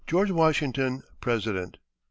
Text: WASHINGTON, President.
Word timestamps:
WASHINGTON, 0.11 1.03
President. 1.21 1.77